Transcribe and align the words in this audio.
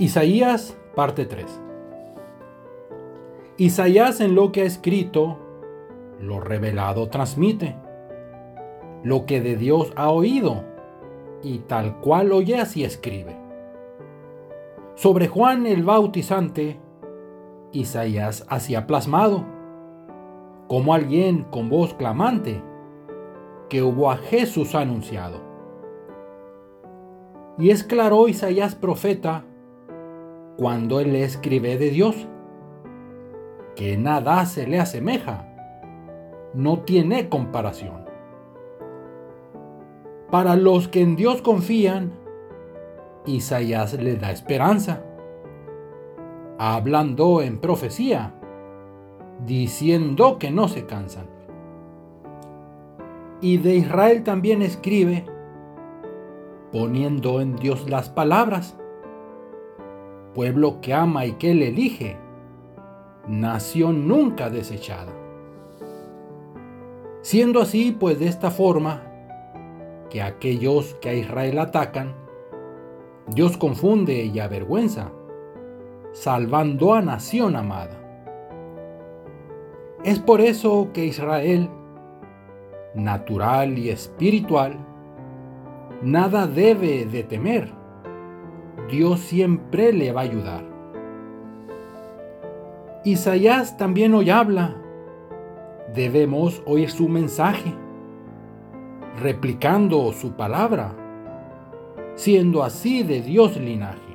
Isaías, 0.00 0.78
parte 0.94 1.26
3. 1.26 1.60
Isaías 3.56 4.20
en 4.20 4.36
lo 4.36 4.52
que 4.52 4.62
ha 4.62 4.64
escrito, 4.64 5.38
lo 6.20 6.38
revelado 6.38 7.08
transmite, 7.08 7.74
lo 9.02 9.26
que 9.26 9.40
de 9.40 9.56
Dios 9.56 9.92
ha 9.96 10.10
oído, 10.10 10.62
y 11.42 11.58
tal 11.58 11.98
cual 11.98 12.30
oye 12.30 12.60
así 12.60 12.84
escribe. 12.84 13.36
Sobre 14.94 15.26
Juan 15.26 15.66
el 15.66 15.82
Bautizante, 15.82 16.78
Isaías 17.72 18.46
hacía 18.48 18.86
plasmado, 18.86 19.44
como 20.68 20.94
alguien 20.94 21.42
con 21.42 21.68
voz 21.68 21.94
clamante, 21.94 22.62
que 23.68 23.82
hubo 23.82 24.12
a 24.12 24.16
Jesús 24.16 24.76
anunciado. 24.76 25.40
Y 27.58 27.70
es 27.70 27.82
claro 27.82 28.28
Isaías 28.28 28.76
profeta 28.76 29.44
cuando 30.58 30.98
él 30.98 31.14
escribe 31.14 31.78
de 31.78 31.90
Dios, 31.90 32.26
que 33.76 33.96
nada 33.96 34.44
se 34.44 34.66
le 34.66 34.80
asemeja, 34.80 35.46
no 36.52 36.80
tiene 36.80 37.28
comparación. 37.28 38.04
Para 40.32 40.56
los 40.56 40.88
que 40.88 41.00
en 41.00 41.14
Dios 41.14 41.42
confían, 41.42 42.10
Isaías 43.24 43.94
le 43.94 44.16
da 44.16 44.32
esperanza, 44.32 45.04
hablando 46.58 47.40
en 47.40 47.60
profecía, 47.60 48.34
diciendo 49.46 50.40
que 50.40 50.50
no 50.50 50.66
se 50.66 50.86
cansan. 50.86 51.28
Y 53.40 53.58
de 53.58 53.76
Israel 53.76 54.24
también 54.24 54.62
escribe, 54.62 55.24
poniendo 56.72 57.40
en 57.40 57.54
Dios 57.54 57.88
las 57.88 58.08
palabras, 58.08 58.76
pueblo 60.38 60.80
que 60.80 60.94
ama 60.94 61.26
y 61.26 61.32
que 61.32 61.50
él 61.50 61.64
elige, 61.64 62.16
nación 63.26 64.06
nunca 64.06 64.50
desechada. 64.50 65.12
Siendo 67.22 67.60
así, 67.60 67.90
pues 67.90 68.20
de 68.20 68.28
esta 68.28 68.52
forma, 68.52 69.02
que 70.08 70.22
aquellos 70.22 70.94
que 71.00 71.08
a 71.08 71.14
Israel 71.14 71.58
atacan, 71.58 72.14
Dios 73.26 73.56
confunde 73.56 74.26
y 74.26 74.38
avergüenza, 74.38 75.10
salvando 76.12 76.94
a 76.94 77.02
nación 77.02 77.56
amada. 77.56 77.98
Es 80.04 80.20
por 80.20 80.40
eso 80.40 80.90
que 80.94 81.04
Israel, 81.04 81.68
natural 82.94 83.76
y 83.76 83.90
espiritual, 83.90 84.78
nada 86.00 86.46
debe 86.46 87.06
de 87.06 87.24
temer 87.24 87.77
Dios 88.88 89.20
siempre 89.20 89.92
le 89.92 90.12
va 90.12 90.22
a 90.22 90.24
ayudar. 90.24 90.64
Isaías 93.04 93.76
también 93.76 94.14
hoy 94.14 94.30
habla. 94.30 94.76
Debemos 95.94 96.62
oír 96.66 96.90
su 96.90 97.08
mensaje, 97.08 97.72
replicando 99.20 100.12
su 100.12 100.32
palabra, 100.32 100.94
siendo 102.14 102.62
así 102.62 103.02
de 103.02 103.20
Dios 103.20 103.56
linaje. 103.56 104.07